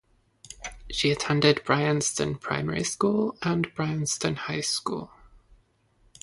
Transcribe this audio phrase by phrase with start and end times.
[0.89, 5.11] She attended Bryanston Primary School and Bryanston High School.